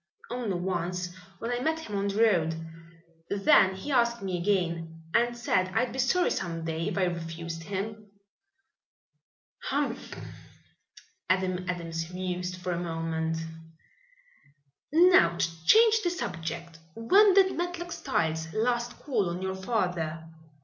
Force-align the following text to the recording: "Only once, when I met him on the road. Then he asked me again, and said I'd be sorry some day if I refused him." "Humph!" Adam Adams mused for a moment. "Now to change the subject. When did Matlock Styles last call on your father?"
"Only 0.31 0.55
once, 0.55 1.13
when 1.37 1.51
I 1.51 1.59
met 1.59 1.81
him 1.81 1.95
on 1.95 2.07
the 2.07 2.23
road. 2.23 2.55
Then 3.29 3.75
he 3.75 3.91
asked 3.91 4.23
me 4.23 4.39
again, 4.41 5.03
and 5.13 5.37
said 5.37 5.69
I'd 5.75 5.93
be 5.93 5.99
sorry 5.99 6.31
some 6.31 6.65
day 6.65 6.87
if 6.87 6.97
I 6.97 7.03
refused 7.03 7.61
him." 7.61 8.07
"Humph!" 9.65 10.15
Adam 11.29 11.69
Adams 11.69 12.11
mused 12.11 12.55
for 12.57 12.71
a 12.71 12.79
moment. 12.81 13.37
"Now 14.91 15.37
to 15.37 15.65
change 15.67 16.01
the 16.01 16.09
subject. 16.09 16.79
When 16.95 17.35
did 17.35 17.55
Matlock 17.55 17.91
Styles 17.91 18.51
last 18.55 18.97
call 19.01 19.29
on 19.29 19.43
your 19.43 19.53
father?" 19.53 20.27